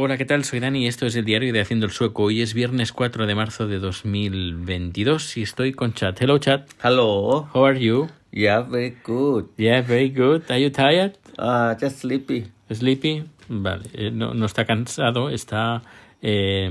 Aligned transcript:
Hola, 0.00 0.16
¿qué 0.16 0.24
tal? 0.24 0.44
Soy 0.44 0.60
Dani 0.60 0.84
y 0.84 0.86
esto 0.86 1.06
es 1.06 1.16
el 1.16 1.24
diario 1.24 1.52
de 1.52 1.60
Haciendo 1.60 1.84
el 1.84 1.90
Sueco. 1.90 2.22
Hoy 2.22 2.40
es 2.40 2.54
viernes 2.54 2.92
4 2.92 3.26
de 3.26 3.34
marzo 3.34 3.66
de 3.66 3.80
2022 3.80 5.36
y 5.36 5.42
estoy 5.42 5.72
con 5.72 5.92
Chat. 5.92 6.22
Hello, 6.22 6.38
Chat. 6.38 6.70
Hello. 6.84 7.48
How 7.52 7.64
are 7.66 7.80
you? 7.80 8.08
Yeah, 8.30 8.60
very 8.60 8.96
good. 9.04 9.46
Yeah, 9.56 9.80
very 9.82 10.10
good. 10.10 10.42
Are 10.50 10.60
you 10.60 10.70
tired? 10.70 11.16
Uh, 11.36 11.74
just 11.80 11.98
sleepy. 11.98 12.46
Sleepy? 12.70 13.24
Vale, 13.48 13.86
eh, 13.92 14.12
no, 14.12 14.34
no 14.34 14.46
está 14.46 14.64
cansado, 14.66 15.30
está 15.30 15.82
eh, 16.22 16.70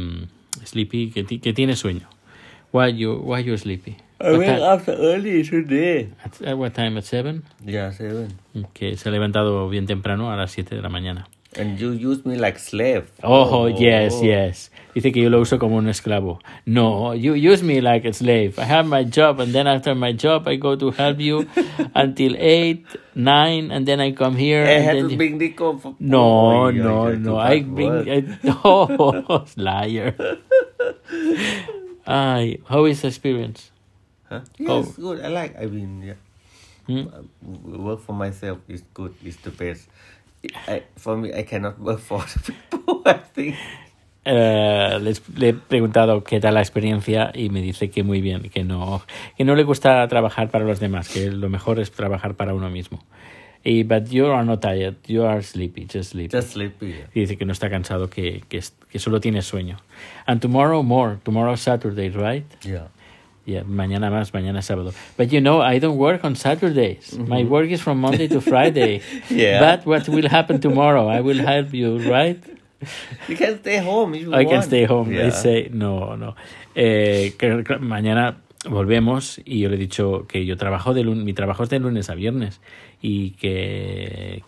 sleepy, 0.64 1.12
que, 1.12 1.26
que 1.26 1.52
tiene 1.52 1.76
sueño. 1.76 2.08
Why 2.72 2.96
you, 2.96 3.16
why 3.16 3.44
you 3.44 3.58
sleepy? 3.58 3.98
I 4.22 4.38
What 4.38 4.46
ti- 4.46 4.62
up 4.62 4.98
early 5.00 5.44
today. 5.44 6.14
At, 6.24 6.42
at 6.48 6.58
what 6.58 6.72
time? 6.72 6.98
At 6.98 7.04
7? 7.04 7.44
Yeah, 7.66 7.92
seven. 7.92 8.38
Que 8.74 8.96
se 8.96 9.10
ha 9.10 9.12
levantado 9.12 9.68
bien 9.68 9.86
temprano 9.86 10.32
a 10.32 10.38
las 10.38 10.52
7 10.52 10.76
de 10.76 10.82
la 10.82 10.88
mañana. 10.90 11.28
And 11.56 11.80
you 11.80 11.92
use 11.92 12.26
me 12.26 12.36
like 12.36 12.60
slave. 12.60 13.10
Oh, 13.24 13.66
yes, 13.68 14.22
yes. 14.22 14.70
Dice 14.94 15.12
que 15.12 15.22
yo 15.24 15.30
lo 15.30 15.40
uso 15.42 15.58
como 15.58 15.78
un 15.78 15.88
esclavo. 15.88 16.40
No, 16.66 17.14
you 17.14 17.34
use 17.34 17.64
me 17.64 17.82
like 17.82 18.06
a 18.06 18.14
slave. 18.14 18.60
I 18.60 18.64
have 18.66 18.86
my 18.88 19.04
job, 19.04 19.40
and 19.40 19.54
then 19.54 19.66
after 19.68 19.96
my 19.96 20.12
job, 20.12 20.48
I 20.48 20.56
go 20.58 20.76
to 20.76 20.92
help 20.92 21.20
you 21.20 21.48
until 21.96 22.36
8, 22.38 22.86
9, 23.16 23.72
and 23.72 23.86
then 23.88 24.00
I 24.02 24.12
come 24.12 24.36
here. 24.36 24.66
I 24.66 24.70
and 24.70 24.84
have 24.84 24.96
to 25.06 25.12
you- 25.12 25.18
bring 25.18 25.38
Nico 25.38 25.78
for 25.78 25.96
No, 26.00 26.68
Oh, 26.68 26.72
no, 26.72 27.14
no. 27.16 27.38
I 27.38 27.62
bring. 27.62 28.10
I, 28.10 28.24
oh, 28.64 29.46
liar. 29.56 30.16
Ay, 32.06 32.60
how 32.68 32.86
is 32.86 33.02
the 33.02 33.08
experience? 33.08 33.72
Huh? 34.30 34.42
Oh. 34.68 34.82
Yes, 34.84 34.96
good. 34.96 35.22
I 35.22 35.28
like. 35.30 35.56
I 35.60 35.66
mean, 35.66 36.02
yeah. 36.04 36.20
Hmm? 36.88 37.08
Uh, 37.12 37.78
Work 37.80 38.02
for 38.02 38.14
myself 38.14 38.60
is 38.68 38.84
good. 38.94 39.14
It's 39.24 39.38
the 39.38 39.52
best. 39.52 39.88
I, 40.68 40.84
for 40.98 41.18
me, 41.18 41.30
I 41.34 41.44
cannot 41.44 41.76
the 41.84 41.98
people. 42.46 43.02
I 43.06 43.14
think. 43.34 43.56
Les- 44.26 45.22
le 45.38 45.50
he 45.50 45.54
preguntado 45.54 46.24
qué 46.24 46.40
tal 46.40 46.56
la 46.56 46.60
experiencia 46.62 47.32
y 47.34 47.50
me 47.50 47.62
dice 47.62 47.90
que 47.90 48.04
muy 48.04 48.20
bien, 48.22 48.50
que 48.50 48.64
no, 48.64 49.02
que 49.38 49.46
no 49.46 49.56
le 49.56 49.64
gusta 49.64 50.06
trabajar 50.08 50.50
para 50.50 50.66
los 50.66 50.80
demás, 50.80 51.08
que 51.10 51.32
lo 51.32 51.50
mejor 51.50 51.80
es 51.80 51.92
trabajar 51.92 52.36
para 52.36 52.54
uno 52.54 52.70
mismo. 52.70 53.00
Y, 53.64 53.84
but 53.84 54.08
you 54.10 54.28
are 54.28 54.46
not 54.46 54.62
tired, 54.62 54.96
you 55.08 55.24
are 55.26 55.42
sleepy, 55.42 55.88
just 55.92 56.12
sleepy. 56.12 56.36
Just 56.36 56.54
sleepy. 56.54 56.88
yeah. 56.88 57.10
Y 57.14 57.22
dice 57.22 57.38
que 57.38 57.46
no 57.46 57.52
está 57.54 57.70
cansado, 57.70 58.10
que, 58.10 58.44
que, 58.48 58.62
que 58.90 59.00
solo 59.00 59.20
tiene 59.20 59.42
sueño. 59.42 59.78
And 60.26 60.42
tomorrow 60.42 60.84
more, 60.84 61.18
tomorrow 61.24 61.56
Saturday, 61.58 62.10
right? 62.10 62.46
Yeah. 62.64 62.88
Yeah, 63.48 63.64
mañana 63.64 64.10
más, 64.12 64.34
mañana 64.34 64.62
sábado. 64.62 64.94
But 65.18 65.32
you 65.32 65.40
know, 65.40 65.62
I 65.62 65.80
don't 65.80 65.98
work 65.98 66.26
on 66.26 66.36
Saturdays. 66.36 67.18
My 67.18 67.46
work 67.46 67.70
is 67.72 67.82
from 67.82 68.00
Monday 68.02 68.28
to 68.28 68.42
Friday. 68.42 69.02
Yeah. 69.30 69.62
But 69.62 69.86
what 69.88 70.10
will 70.10 70.28
happen 70.28 70.60
tomorrow? 70.60 71.08
I 71.08 71.22
will 71.22 71.40
help 71.40 71.74
you, 71.74 71.98
right? 72.12 72.38
You 73.30 73.38
can 73.38 73.58
stay 73.60 73.78
home 73.80 74.16
if 74.16 74.24
you 74.24 74.34
I 74.34 74.44
want. 74.44 74.50
can 74.50 74.62
stay 74.64 74.84
home. 74.86 75.12
Yeah. 75.14 75.24
They 75.24 75.32
say, 75.32 75.70
no, 75.72 76.16
no. 76.18 76.36
Eh, 76.76 77.36
que- 77.40 77.64
que 77.64 77.78
mañana 77.80 78.36
volvemos 78.70 79.40
y 79.46 79.60
yo 79.62 79.70
le 79.70 79.76
he 79.76 79.80
dicho 79.80 80.26
que 80.28 80.46
yo 80.46 80.58
trabajo 80.58 80.94
de 80.94 81.04
lunes, 81.06 81.24
mi 81.24 81.32
trabajo 81.34 81.64
es 81.64 81.70
de 81.70 81.80
lunes 81.80 82.10
a 82.10 82.16
viernes 82.16 82.60
y 83.02 83.32
que, 83.40 84.44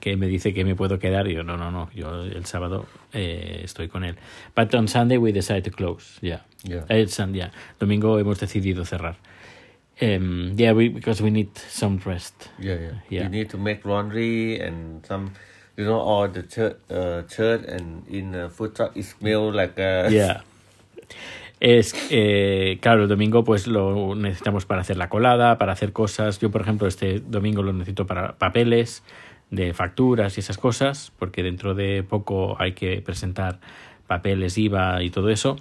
que 0.00 0.16
me 0.16 0.26
dice 0.26 0.52
que 0.54 0.64
me 0.64 0.74
puedo 0.74 0.98
quedar. 0.98 1.28
Y 1.28 1.34
yo, 1.34 1.42
no, 1.42 1.56
no, 1.56 1.70
no, 1.70 1.90
yo 1.94 2.22
el 2.22 2.44
sábado 2.46 2.86
eh, 3.12 3.60
estoy 3.64 3.88
con 3.88 4.04
él. 4.04 4.16
But 4.54 4.74
on 4.74 4.88
Sunday 4.88 5.18
we 5.18 5.32
decide 5.32 5.62
to 5.62 5.70
close, 5.70 6.18
yeah. 6.20 6.42
Yeah. 6.64 6.84
Eh, 6.88 7.06
yeah. 7.32 7.50
Domingo 7.78 8.18
hemos 8.18 8.40
decidido 8.40 8.84
cerrar. 8.84 9.16
Um, 10.00 10.54
yeah, 10.56 10.72
we, 10.72 10.88
because 10.88 11.22
we 11.22 11.30
need 11.30 11.56
some 11.56 11.98
rest. 12.04 12.50
Yeah, 12.58 12.74
yeah. 12.74 12.90
Yeah. 13.08 13.22
You 13.24 13.28
need 13.30 13.50
to 13.50 13.58
make 13.58 13.84
laundry 13.86 14.60
and 14.60 15.04
some, 15.06 15.32
you 15.76 15.84
know, 15.84 15.98
all 15.98 16.28
the 16.28 16.44
shirt, 16.48 16.80
uh, 16.90 17.22
shirt 17.28 17.64
and 17.64 18.06
in 18.08 18.34
a 18.34 18.50
food 18.50 18.74
truck 18.74 18.94
it 18.94 19.04
smell 19.04 19.50
like 19.50 19.78
uh, 19.78 20.08
Yeah. 20.10 20.42
Es, 21.58 21.94
eh, 22.10 22.78
claro, 22.82 23.04
el 23.04 23.08
domingo 23.08 23.42
pues 23.42 23.66
lo 23.66 24.14
necesitamos 24.14 24.66
para 24.66 24.82
hacer 24.82 24.98
la 24.98 25.08
colada, 25.08 25.56
para 25.56 25.72
hacer 25.72 25.92
cosas. 25.92 26.38
Yo, 26.38 26.50
por 26.50 26.60
ejemplo, 26.60 26.86
este 26.86 27.20
domingo 27.20 27.62
lo 27.62 27.72
necesito 27.72 28.06
para 28.06 28.36
papeles 28.36 29.02
de 29.50 29.72
facturas 29.72 30.36
y 30.36 30.40
esas 30.40 30.58
cosas, 30.58 31.12
porque 31.18 31.42
dentro 31.42 31.74
de 31.74 32.02
poco 32.02 32.56
hay 32.60 32.72
que 32.72 33.00
presentar 33.00 33.60
papeles, 34.06 34.58
IVA 34.58 35.02
y 35.02 35.10
todo 35.10 35.30
eso. 35.30 35.56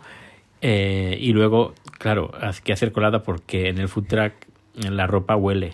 Eh, 0.61 1.17
y 1.19 1.33
luego, 1.33 1.73
claro, 1.99 2.31
hay 2.39 2.53
que 2.63 2.73
hacer 2.73 2.91
colada 2.91 3.23
porque 3.23 3.69
en 3.69 3.77
el 3.77 3.87
food 3.87 4.07
truck 4.07 4.33
la 4.75 5.07
ropa 5.07 5.35
huele. 5.35 5.73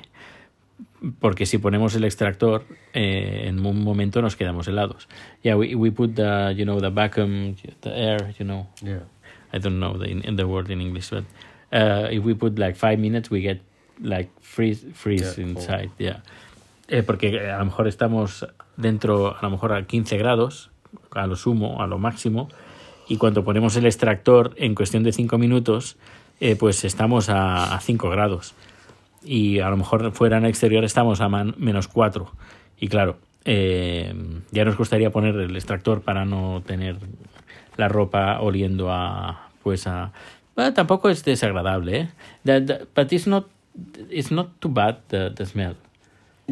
Porque 1.19 1.45
si 1.45 1.57
ponemos 1.57 1.95
el 1.95 2.03
extractor, 2.03 2.65
eh, 2.93 3.45
en 3.47 3.65
un 3.65 3.83
momento 3.83 4.21
nos 4.21 4.35
quedamos 4.35 4.67
helados. 4.67 5.07
Yeah, 5.41 5.57
we, 5.57 5.75
we 5.75 5.91
put 5.91 6.13
the, 6.15 6.53
you 6.55 6.63
know, 6.65 6.79
the 6.79 6.89
vacuum, 6.89 7.55
the 7.81 7.89
air, 7.89 8.35
you 8.37 8.45
know, 8.45 8.67
Yeah. 8.83 9.03
I 9.53 9.59
don't 9.59 9.79
know 9.79 9.97
the 9.97 10.09
in, 10.09 10.35
the 10.35 10.45
word 10.47 10.69
in 10.69 10.79
English, 10.79 11.09
but 11.09 11.25
uh, 11.73 12.07
if 12.09 12.23
we 12.23 12.33
put 12.33 12.57
like 12.57 12.75
five 12.75 12.99
minutes, 12.99 13.29
we 13.29 13.41
get 13.41 13.59
like 14.01 14.29
freeze 14.39 14.85
freeze 14.93 15.37
Yeah, 15.37 15.43
inside. 15.43 15.91
Yeah, 15.97 16.17
Eh, 16.93 17.03
porque 17.03 17.49
a 17.49 17.57
lo 17.59 17.65
mejor 17.65 17.87
estamos 17.87 18.45
dentro, 18.75 19.37
a 19.37 19.41
lo 19.41 19.49
mejor 19.49 19.71
a 19.71 19.85
15 19.87 20.17
grados, 20.17 20.71
a 21.15 21.25
lo 21.25 21.37
sumo, 21.37 21.81
a 21.81 21.87
lo 21.87 21.97
máximo, 21.97 22.49
y 23.07 23.15
cuando 23.15 23.45
ponemos 23.45 23.77
el 23.77 23.85
extractor 23.85 24.53
en 24.57 24.75
cuestión 24.75 25.01
de 25.03 25.13
5 25.13 25.37
minutos, 25.37 25.95
eh, 26.41 26.57
pues 26.57 26.83
estamos 26.83 27.29
a, 27.29 27.73
a 27.75 27.79
5 27.79 28.09
grados. 28.09 28.55
Y 29.23 29.59
a 29.59 29.69
lo 29.69 29.77
mejor 29.77 30.11
fuera 30.11 30.37
en 30.37 30.43
el 30.43 30.49
exterior 30.49 30.83
estamos 30.83 31.21
a 31.21 31.29
man- 31.29 31.55
menos 31.57 31.87
4. 31.87 32.29
Y 32.77 32.89
claro, 32.89 33.17
eh, 33.45 34.13
ya 34.51 34.65
nos 34.65 34.75
gustaría 34.75 35.11
poner 35.11 35.35
el 35.35 35.55
extractor 35.55 36.01
para 36.01 36.25
no 36.25 36.61
tener 36.65 36.97
la 37.77 37.87
ropa 37.87 38.41
oliendo 38.41 38.91
a 38.91 39.47
pues 39.63 39.87
a 39.87 40.11
bueno, 40.55 40.73
tampoco 40.73 41.09
es 41.09 41.23
desagradable 41.23 42.09
¿eh? 42.45 42.85
But 42.95 43.13
it's 43.13 43.27
not 43.27 43.45
it's 44.09 44.29
not 44.31 44.59
too 44.59 44.69
bad 44.69 44.97
the, 45.07 45.29
the 45.31 45.45
smell 45.45 45.75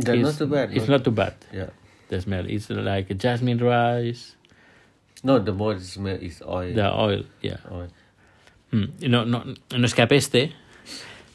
Yeah, 0.05 0.13
it's, 0.15 0.23
not 0.23 0.37
too 0.37 0.47
bad. 0.47 0.73
it's 0.77 0.87
not 0.87 1.03
too 1.03 1.11
bad 1.11 1.33
Yeah. 1.53 1.69
the 2.09 2.21
smell 2.21 2.45
it's 2.49 2.69
like 2.69 3.13
jasmine 3.17 3.59
rice 3.59 4.35
No, 5.23 5.39
the 5.39 5.51
more 5.51 5.75
the 5.75 5.83
smell 5.83 6.17
is 6.21 6.41
oil. 6.41 6.73
the 6.73 6.89
oil 6.93 7.25
yeah 7.41 7.57
oil. 7.71 7.89
Mm, 8.71 9.09
no, 9.09 9.25
no, 9.25 9.43
no 9.77 9.85
es 9.85 9.93
que 9.93 10.01
apeste 10.01 10.53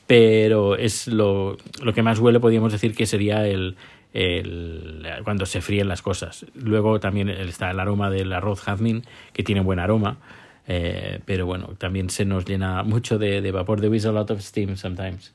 pero 0.06 0.76
es 0.76 1.06
lo, 1.08 1.56
lo 1.82 1.92
que 1.92 2.02
más 2.02 2.18
huele 2.18 2.38
podríamos 2.40 2.72
decir 2.72 2.94
que 2.94 3.06
sería 3.06 3.46
el, 3.46 3.76
el 4.12 5.06
cuando 5.24 5.46
se 5.46 5.60
fríen 5.60 5.88
las 5.88 6.02
cosas 6.02 6.46
luego 6.54 7.00
también 7.00 7.28
está 7.28 7.70
el 7.70 7.80
aroma 7.80 8.10
del 8.10 8.32
arroz 8.32 8.60
jazmín 8.60 9.04
que 9.32 9.42
tiene 9.42 9.60
buen 9.62 9.78
aroma 9.78 10.18
eh, 10.66 11.20
pero 11.26 11.44
bueno 11.46 11.74
también 11.78 12.08
se 12.10 12.24
nos 12.24 12.44
llena 12.44 12.82
mucho 12.84 13.18
de, 13.18 13.40
de 13.40 13.50
vapor 13.50 13.80
there 13.80 13.94
is 13.96 14.06
a 14.06 14.12
lot 14.12 14.30
of 14.30 14.40
steam 14.40 14.76
sometimes 14.76 15.32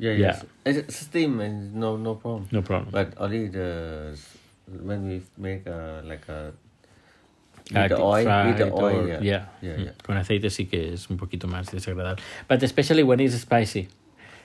Yeah, 0.00 0.16
Yeah. 0.16 0.40
yes. 0.64 0.86
It's 0.88 0.96
steam 0.96 1.40
and 1.44 1.74
no 1.76 1.96
no 2.00 2.14
problem. 2.16 2.48
no 2.50 2.62
problem 2.62 2.88
But 2.90 3.12
only 3.20 3.48
the 3.52 4.16
when 4.82 5.04
we 5.06 5.20
make 5.36 5.66
uh, 5.68 6.00
like 6.08 6.24
a 6.32 6.52
with 7.72 7.88
the 7.90 8.00
oil, 8.00 8.24
with 8.48 8.56
the 8.58 8.70
oil, 8.72 9.04
or- 9.04 9.08
yeah. 9.08 9.20
yeah. 9.22 9.42
yeah, 9.62 9.76
Mm. 9.76 9.84
yeah. 9.84 9.92
con 10.02 10.16
aceite 10.16 10.48
sí 10.50 10.66
que 10.66 10.94
es 10.94 11.08
un 11.10 11.16
poquito 11.18 11.46
más 11.48 11.70
desagradable 11.70 12.22
but 12.48 12.62
especially 12.62 13.02
when 13.04 13.20
it's 13.20 13.36
spicy 13.38 13.88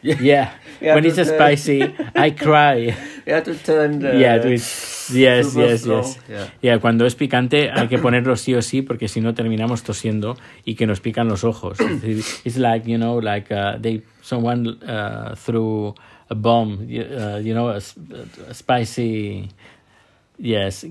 Yeah. 0.06 0.22
yeah 0.22 0.50
Yeah, 0.82 0.96
when 0.96 1.06
it's 1.06 1.18
uh, 1.18 1.26
spicy 1.26 1.82
I 2.16 2.32
cry 2.32 2.94
have 3.26 3.44
to 3.46 3.56
turn 3.56 4.00
the 4.00 4.20
yeah, 4.20 4.38
to 4.38 4.52
it. 4.52 4.62
yes, 5.10 5.56
yes, 5.56 5.82
slow, 5.82 5.98
yes. 5.98 6.20
yeah. 6.30 6.48
Yeah, 6.62 6.78
cuando 6.80 7.06
es 7.06 7.16
picante 7.16 7.72
hay 7.72 7.88
que 7.88 7.98
ponerlo 7.98 8.36
sí 8.36 8.54
o 8.54 8.62
sí 8.62 8.82
porque 8.82 9.08
si 9.08 9.22
no 9.22 9.34
terminamos 9.34 9.84
tosiendo 9.84 10.38
y 10.66 10.76
que 10.76 10.86
nos 10.86 11.00
pican 11.00 11.28
los 11.28 11.44
ojos. 11.44 11.80
It's 11.80 12.58
like, 12.58 12.88
you 12.88 12.98
know, 12.98 13.20
like 13.20 13.52
uh, 13.52 13.78
they 13.80 14.04
someone 14.22 14.78
uh, 14.84 15.36
threw 15.36 15.96
a 16.30 16.36
bomb, 16.36 16.88
you, 16.88 17.04
uh, 17.04 17.38
you 17.38 17.54
know, 17.54 17.70
a, 17.70 17.78
a 17.78 18.54
spicy 18.54 19.50
yes. 20.38 20.86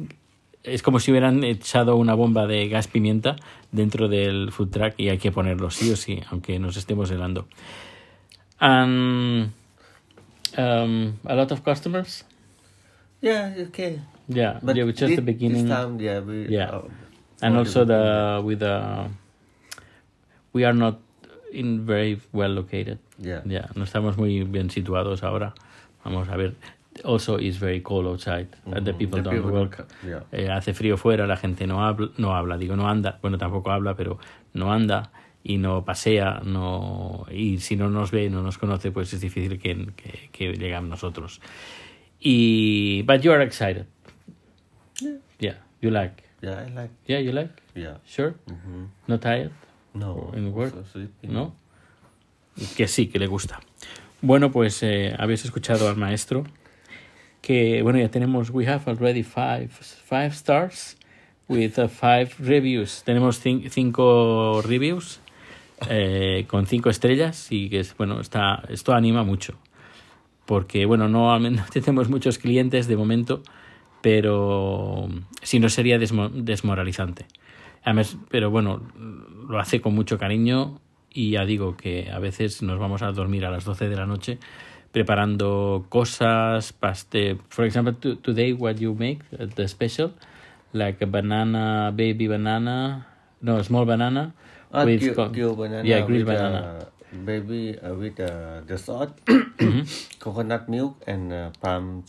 Es 0.62 0.82
como 0.82 0.98
si 0.98 1.10
hubieran 1.10 1.44
echado 1.44 1.96
una 1.96 2.14
bomba 2.14 2.46
de 2.46 2.68
gas 2.68 2.88
pimienta 2.88 3.36
dentro 3.70 4.08
del 4.08 4.50
food 4.50 4.70
truck 4.70 4.94
y 4.96 5.10
hay 5.10 5.18
que 5.18 5.30
ponerlo 5.30 5.70
sí 5.70 5.90
o 5.92 5.96
sí, 5.96 6.20
aunque 6.30 6.58
nos 6.58 6.78
estemos 6.78 7.10
helando. 7.10 7.46
And 8.64 9.52
um, 10.56 11.20
a 11.26 11.34
lot 11.36 11.52
of 11.52 11.62
customers. 11.64 12.24
Yeah, 13.20 13.52
okay. 13.68 14.00
Yeah, 14.28 14.58
But 14.62 14.76
yeah, 14.76 14.84
just 14.86 15.00
this, 15.12 15.16
the 15.16 15.22
beginning, 15.22 15.68
time, 15.68 16.00
yeah, 16.00 16.20
we, 16.20 16.48
Yeah. 16.48 16.70
uh, 16.80 16.88
and 17.42 17.56
also 17.60 17.84
the 17.84 18.40
with 18.42 18.60
the 18.60 19.08
we 20.54 20.64
are 20.64 20.72
not 20.72 20.96
in 21.52 21.84
very 21.84 22.16
well 22.32 22.48
located. 22.56 22.98
Yeah. 23.20 23.42
Yeah, 23.44 23.66
no 23.76 23.84
estamos 23.84 24.16
muy 24.16 24.44
bien 24.44 24.70
situados 24.70 25.22
ahora. 25.22 25.52
Vamos 26.04 26.28
a 26.30 26.36
ver. 26.36 26.54
Also, 27.04 27.36
it's 27.36 27.58
very 27.58 27.80
cold 27.80 28.06
outside. 28.06 28.48
and 28.72 28.86
the 28.86 28.92
Mhm. 28.92 28.98
people 28.98 29.18
The 29.18 29.24
don't 29.28 29.34
people 29.44 29.52
work. 29.52 29.76
don't 29.76 29.90
yeah. 30.08 30.22
Eh, 30.32 30.48
hace 30.48 30.72
frío 30.72 30.96
fuera, 30.96 31.26
la 31.26 31.36
gente 31.36 31.66
no 31.66 31.84
habla, 31.84 32.08
no 32.16 32.34
habla, 32.34 32.56
digo 32.56 32.76
no 32.76 32.88
anda. 32.88 33.18
Bueno, 33.20 33.36
tampoco 33.36 33.70
habla, 33.72 33.94
pero 33.94 34.18
no 34.54 34.72
anda 34.72 35.10
y 35.46 35.58
no 35.58 35.84
pasea, 35.84 36.40
no 36.44 37.26
y 37.30 37.58
si 37.60 37.76
no 37.76 37.90
nos 37.90 38.10
ve, 38.10 38.30
no 38.30 38.42
nos 38.42 38.56
conoce, 38.58 38.90
pues 38.90 39.12
es 39.12 39.20
difícil 39.20 39.58
que, 39.60 39.88
que, 39.94 40.30
que 40.32 40.52
llegue 40.54 40.74
a 40.74 40.80
nosotros. 40.80 41.40
Y 42.18 43.02
but 43.02 43.20
you 43.20 43.30
are 43.32 43.44
excited. 43.44 43.86
Yeah, 45.38 45.58
you 45.82 45.90
like. 45.90 46.22
Yeah, 46.40 46.64
I 46.66 46.70
like. 46.70 46.90
Yeah, 47.06 47.20
you 47.20 47.32
like? 47.32 47.50
Yeah. 47.74 47.98
Sure? 48.06 48.34
hmm 48.46 48.86
Not 49.06 49.20
tired? 49.20 49.50
No. 49.94 50.30
In 50.34 50.52
work? 50.52 50.74
¿No? 51.22 51.54
Que 52.76 52.86
sí, 52.88 53.08
que 53.08 53.18
le 53.18 53.26
gusta. 53.26 53.60
Bueno, 54.22 54.50
pues 54.50 54.82
eh, 54.82 55.14
habéis 55.18 55.44
escuchado 55.44 55.88
al 55.88 55.96
maestro. 55.96 56.44
Que 57.42 57.82
bueno, 57.82 57.98
ya 57.98 58.08
tenemos. 58.10 58.50
We 58.50 58.66
have 58.66 58.82
already 58.86 59.22
five, 59.22 59.68
five 59.70 60.32
stars 60.32 60.96
with 61.48 61.78
uh, 61.78 61.88
five 61.88 62.30
reviews. 62.38 63.02
Tenemos 63.04 63.38
cin- 63.44 63.68
cinco 63.70 64.62
reviews 64.62 65.20
eh, 65.88 66.44
con 66.48 66.66
cinco 66.66 66.90
estrellas 66.90 67.48
y 67.50 67.68
que 67.68 67.80
es, 67.80 67.96
bueno, 67.96 68.20
está, 68.20 68.62
esto 68.68 68.92
anima 68.92 69.22
mucho. 69.24 69.54
Porque 70.46 70.86
bueno, 70.86 71.08
no, 71.08 71.36
tenemos 71.72 72.08
muchos 72.08 72.38
clientes 72.38 72.86
de 72.86 72.96
momento, 72.96 73.42
pero 74.02 75.08
si 75.42 75.58
no 75.58 75.68
sería 75.68 75.98
desmo- 75.98 76.30
desmoralizante. 76.30 77.26
Pero 78.30 78.50
bueno, 78.50 78.80
lo 79.48 79.58
hace 79.58 79.80
con 79.80 79.94
mucho 79.94 80.18
cariño 80.18 80.80
y 81.12 81.30
ya 81.32 81.44
digo 81.44 81.76
que 81.76 82.10
a 82.10 82.18
veces 82.18 82.62
nos 82.62 82.78
vamos 82.78 83.02
a 83.02 83.12
dormir 83.12 83.44
a 83.44 83.50
las 83.50 83.64
12 83.64 83.88
de 83.88 83.96
la 83.96 84.06
noche 84.06 84.38
preparando 84.90 85.86
cosas, 85.88 86.72
paste. 86.72 87.36
For 87.48 87.64
example, 87.64 87.94
to- 87.94 88.16
today 88.16 88.52
what 88.52 88.76
you 88.76 88.94
make, 88.94 89.24
the 89.56 89.66
special, 89.68 90.12
like 90.72 91.02
a 91.02 91.06
banana, 91.06 91.90
baby 91.90 92.28
banana, 92.28 93.06
no, 93.40 93.62
small 93.64 93.84
banana. 93.86 94.34
Ah, 94.74 94.84
with 94.84 95.14
co- 95.14 95.28
grill 95.30 95.54
banana. 95.54 95.86
Yeah, 95.86 96.02
grilled 96.02 96.26
banana. 96.26 96.58
Uh, 96.58 96.84
baby 97.24 97.78
uh, 97.78 97.94
with 97.94 98.18
uh, 98.18 98.66
the 98.66 98.74
salt, 98.76 99.14
coconut 100.18 100.68
milk, 100.68 100.98
and 101.06 101.32
uh, 101.32 101.50
palm, 101.62 102.02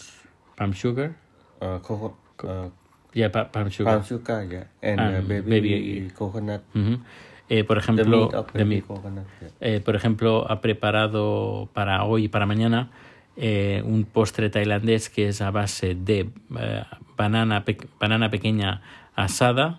palm 0.57 0.73
sugar. 0.73 1.13
uh, 1.61 1.77
coco- 1.79 2.17
uh, 2.43 2.69
Yeah, 3.13 3.29
pa- 3.31 3.47
palm 3.53 3.69
sugar. 3.69 3.85
palm 3.93 4.03
sugar, 4.03 4.43
yeah, 4.49 4.65
and, 4.81 4.99
uh, 4.99 5.03
And 5.21 5.27
baby, 5.29 5.49
baby- 5.61 6.11
coconut. 6.17 6.63
Ujú. 6.75 6.99
Eh, 7.47 7.63
por 7.63 7.77
The 7.77 7.83
ejemplo, 7.85 8.17
meat 8.33 8.47
the 8.53 8.65
meat. 8.65 8.83
coconut. 8.87 9.27
Yeah. 9.39 9.51
Eh, 9.61 9.79
por 9.79 9.95
ejemplo, 9.95 10.49
ha 10.49 10.59
preparado 10.59 11.69
para 11.73 12.03
hoy 12.03 12.25
y 12.25 12.27
para 12.27 12.45
mañana 12.47 12.89
eh, 13.37 13.83
un 13.85 14.03
postre 14.05 14.49
tailandés 14.49 15.09
que 15.09 15.27
es 15.29 15.41
a 15.41 15.51
base 15.51 15.93
de 15.93 16.29
eh, 16.57 16.83
banana, 17.15 17.63
pe- 17.63 17.77
banana 17.99 18.31
pequeña 18.31 18.81
asada 19.15 19.77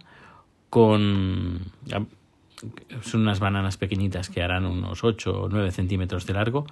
con... 0.70 1.72
Son 3.02 3.20
unas 3.22 3.40
bananas 3.40 3.76
pequeñitas 3.76 4.30
que 4.30 4.42
harán 4.42 4.64
unos 4.64 5.04
8 5.04 5.42
o 5.42 5.48
9 5.48 5.70
centímetros 5.70 6.26
de 6.26 6.32
largo, 6.32 6.66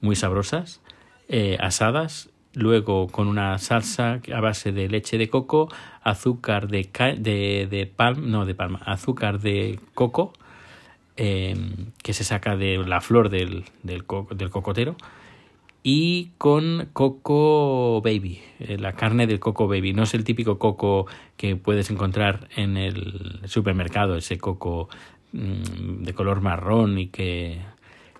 muy 0.00 0.16
sabrosas, 0.16 0.80
eh, 1.28 1.56
asadas, 1.60 2.30
luego 2.54 3.08
con 3.08 3.28
una 3.28 3.58
salsa 3.58 4.20
a 4.34 4.40
base 4.40 4.72
de 4.72 4.88
leche 4.88 5.18
de 5.18 5.28
coco, 5.28 5.68
azúcar 6.02 6.68
de, 6.68 6.88
de, 7.18 7.68
de 7.70 7.86
palm, 7.86 8.30
no 8.30 8.46
de 8.46 8.54
palma, 8.54 8.80
azúcar 8.84 9.40
de 9.40 9.78
coco, 9.94 10.32
eh, 11.16 11.56
que 12.02 12.12
se 12.12 12.24
saca 12.24 12.56
de 12.56 12.78
la 12.78 13.00
flor 13.00 13.28
del, 13.28 13.64
del, 13.82 14.04
del 14.30 14.50
cocotero 14.50 14.96
y 15.82 16.32
con 16.38 16.90
coco 16.92 18.02
baby, 18.02 18.40
eh, 18.58 18.78
la 18.78 18.92
carne 18.92 19.26
del 19.26 19.40
coco 19.40 19.68
baby. 19.68 19.92
No 19.92 20.02
es 20.02 20.14
el 20.14 20.24
típico 20.24 20.58
coco 20.58 21.06
que 21.36 21.56
puedes 21.56 21.90
encontrar 21.90 22.48
en 22.56 22.76
el 22.76 23.40
supermercado, 23.46 24.16
ese 24.16 24.38
coco 24.38 24.88
de 25.32 26.12
color 26.14 26.40
marrón 26.40 26.98
y 26.98 27.08
que, 27.08 27.58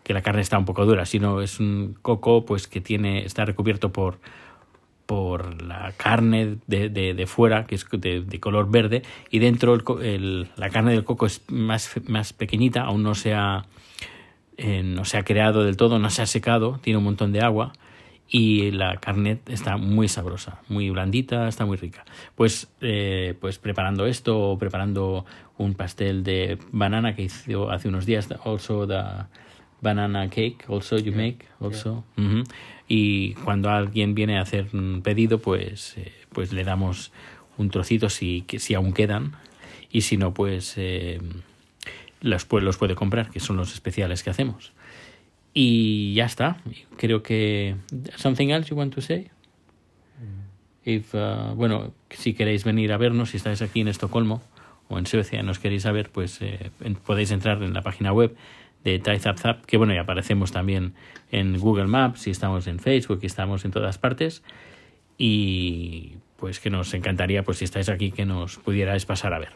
que 0.05 0.15
la 0.15 0.23
carne 0.23 0.41
está 0.43 0.59
un 0.59 0.65
poco 0.65 0.85
dura, 0.87 1.07
sino 1.07 1.41
es 1.41 1.61
un 1.61 1.97
coco 2.03 2.45
pues 2.45 2.67
que 2.67 2.81
tiene 2.81 3.25
está 3.25 3.45
recubierto 3.45 3.91
por 3.93 4.19
por 5.07 5.63
la 5.63 5.95
carne 5.97 6.59
de, 6.67 6.91
de, 6.91 7.27
fuera, 7.27 7.67
que 7.67 7.77
es 7.77 7.87
de, 7.91 8.41
color 8.41 8.71
verde, 8.71 9.03
y 9.31 9.39
dentro 9.39 9.73
el 9.75 9.83
el- 10.05 10.49
la 10.57 10.69
carne 10.69 10.93
del 10.93 11.05
coco 11.05 11.25
es 11.25 11.41
más, 11.49 11.95
más 12.07 12.35
pequeñita, 12.35 12.83
aún 12.83 13.03
no 13.03 13.15
se, 13.15 13.33
ha, 13.33 13.65
eh, 14.59 14.83
no 14.85 15.07
se 15.07 15.17
ha 15.17 15.23
creado 15.25 15.65
del 15.65 15.79
todo, 15.79 15.99
no 15.99 16.11
se 16.11 16.21
ha 16.21 16.27
secado, 16.27 16.79
tiene 16.83 16.99
un 16.99 17.05
montón 17.05 17.33
de 17.33 17.41
agua, 17.41 17.73
y 18.29 18.71
la 18.73 18.99
carne 18.99 19.39
está 19.47 19.79
muy 19.79 20.09
sabrosa, 20.09 20.61
muy 20.69 20.91
blandita, 20.91 21.49
está 21.49 21.65
muy 21.65 21.79
rica. 21.79 22.05
Pues, 22.35 22.69
eh, 22.83 23.35
pues 23.41 23.59
preparando 23.59 24.05
esto, 24.05 24.39
o 24.39 24.59
preparando 24.59 25.25
un 25.59 25.75
pastel 25.75 26.23
de 26.25 26.59
banana 26.73 27.15
que 27.15 27.23
hizo 27.23 27.71
hace 27.71 27.89
unos 27.89 28.07
días, 28.07 28.29
also 28.45 28.87
the 28.87 29.03
banana 29.81 30.29
cake, 30.31 30.65
also 30.69 30.97
you 30.99 31.13
make, 31.13 31.47
also. 31.61 32.05
Ujú. 32.17 32.45
Y 32.89 33.35
cuando 33.45 33.69
alguien 33.71 34.15
viene 34.15 34.39
a 34.39 34.43
hacer 34.43 34.69
un 34.73 35.03
pedido, 35.03 35.39
pues, 35.41 35.95
eh, 35.99 36.13
pues 36.33 36.53
le 36.53 36.65
damos 36.65 37.13
un 37.59 37.71
trocito 37.71 38.09
si, 38.09 38.43
que- 38.43 38.59
si 38.61 38.75
aún 38.75 38.93
quedan, 38.93 39.33
y 39.91 40.03
si 40.03 40.17
no, 40.17 40.33
pues 40.33 40.75
eh, 40.77 41.21
los, 42.21 42.47
los 42.51 42.77
puede 42.77 42.95
comprar, 42.95 43.31
que 43.31 43.41
son 43.41 43.57
los 43.57 43.73
especiales 43.75 44.23
que 44.23 44.31
hacemos. 44.31 44.73
Y 45.55 46.15
ya 46.15 46.27
está. 46.27 46.59
Creo 46.97 47.23
que. 47.23 47.75
¿Something 48.17 48.49
else 48.51 48.71
you 48.71 48.77
want 48.77 48.95
to 48.95 49.01
say? 49.01 49.29
If, 50.85 51.15
uh, 51.15 51.55
bueno, 51.55 51.93
si 52.11 52.33
queréis 52.35 52.65
venir 52.65 52.93
a 52.93 52.97
vernos, 52.97 53.31
si 53.31 53.37
estáis 53.37 53.61
aquí 53.63 53.81
en 53.81 53.89
Estocolmo 53.89 54.41
o 54.89 54.99
en 54.99 55.07
Suecia 55.07 55.43
nos 55.43 55.59
queréis 55.59 55.83
saber, 55.83 56.11
pues 56.11 56.41
eh, 56.41 56.71
podéis 57.07 57.31
entrar 57.31 57.63
en 57.63 57.75
la 57.75 57.83
página 57.83 58.13
web 58.13 58.35
de 58.85 58.99
Thai 58.99 59.19
Zap 59.19 59.39
Zap, 59.39 59.65
que 59.65 59.77
bueno, 59.77 59.95
y 59.95 59.99
aparecemos 59.99 60.53
también 60.53 60.95
en 61.31 61.59
Google 61.59 61.87
Maps, 61.87 62.27
y 62.27 62.31
estamos 62.31 62.67
en 62.67 62.79
Facebook, 62.79 63.21
y 63.23 63.27
estamos 63.27 63.65
en 63.65 63.71
todas 63.71 63.99
partes. 63.99 64.43
Y 65.19 66.17
pues 66.37 66.61
que 66.61 66.71
nos 66.71 66.95
encantaría, 66.95 67.43
pues 67.43 67.59
si 67.59 67.65
estáis 67.65 67.89
aquí, 67.89 68.13
que 68.13 68.25
nos 68.25 68.57
pudierais 68.57 69.05
pasar 69.05 69.35
a 69.35 69.39
ver. 69.39 69.51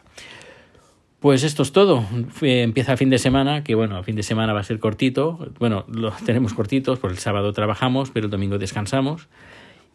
Pues 1.19 1.43
esto 1.43 1.63
es 1.63 1.71
todo. 1.71 2.05
Empieza 2.41 2.97
fin 2.97 3.09
de 3.09 3.17
semana, 3.17 3.63
que 3.63 3.75
bueno, 3.75 4.03
fin 4.03 4.17
de 4.17 4.23
semana 4.23 4.51
va 4.51 4.59
a 4.59 4.63
ser 4.63 4.79
cortito. 4.79 5.53
Bueno, 5.57 5.85
lo 5.87 6.11
tenemos 6.25 6.53
cortitos, 6.53 6.99
porque 6.99 7.13
el 7.13 7.19
sábado 7.19 7.53
trabajamos, 7.53 8.11
pero 8.11 8.25
el 8.25 8.31
domingo 8.31 8.57
descansamos. 8.57 9.29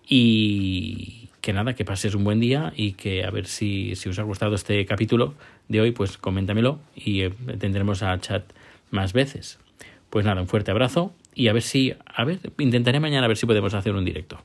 Y 0.08 1.28
que 1.40 1.52
nada, 1.52 1.74
que 1.74 1.84
pases 1.84 2.14
un 2.14 2.24
buen 2.24 2.40
día 2.40 2.72
y 2.76 2.92
que 2.92 3.24
a 3.24 3.30
ver 3.30 3.46
si, 3.46 3.94
si 3.94 4.08
os 4.08 4.18
ha 4.18 4.22
gustado 4.22 4.54
este 4.54 4.84
capítulo 4.86 5.34
de 5.68 5.80
hoy, 5.80 5.92
pues 5.92 6.16
coméntamelo 6.18 6.80
y 6.96 7.22
eh, 7.22 7.30
tendremos 7.58 8.02
a 8.02 8.18
chat 8.20 8.44
más 8.90 9.12
veces. 9.12 9.58
Pues 10.10 10.24
nada, 10.24 10.40
un 10.40 10.48
fuerte 10.48 10.70
abrazo 10.70 11.12
y 11.34 11.48
a 11.48 11.52
ver 11.52 11.62
si, 11.62 11.94
a 12.06 12.24
ver, 12.24 12.38
intentaré 12.58 13.00
mañana 13.00 13.26
a 13.26 13.28
ver 13.28 13.36
si 13.36 13.46
podemos 13.46 13.74
hacer 13.74 13.94
un 13.94 14.04
directo 14.04 14.38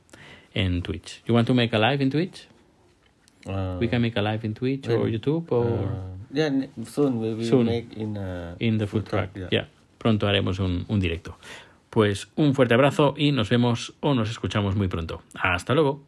en 0.52 0.82
Twitch. 0.82 1.22
You 1.26 1.34
want 1.34 1.46
to 1.48 1.54
make 1.54 1.74
a 1.74 1.78
live 1.78 2.02
in 2.02 2.10
Twitch? 2.10 2.46
Uh, 3.46 3.76
We 3.80 3.88
can 3.88 4.00
make 4.00 4.18
a 4.18 4.22
live 4.22 4.46
in 4.46 4.54
Twitch 4.54 4.88
or 4.88 5.00
when- 5.02 5.12
YouTube 5.12 5.50
or 5.50 5.66
uh, 5.66 6.16
yeah, 6.32 6.50
soon 6.86 7.18
we 7.20 7.34
will 7.34 7.44
Soon. 7.44 7.66
make 7.66 7.88
in 7.96 8.16
in 8.60 8.78
the 8.78 8.86
food 8.86 9.04
truck. 9.04 9.30
yeah. 9.36 9.48
Ya, 9.50 9.68
pronto 9.98 10.26
haremos 10.26 10.58
un, 10.60 10.84
un 10.88 11.00
directo. 11.00 11.36
Pues 11.94 12.26
un 12.34 12.56
fuerte 12.56 12.74
abrazo 12.74 13.14
y 13.16 13.30
nos 13.30 13.50
vemos 13.50 13.94
o 14.00 14.14
nos 14.14 14.28
escuchamos 14.28 14.74
muy 14.74 14.88
pronto. 14.88 15.22
Hasta 15.40 15.74
luego. 15.74 16.02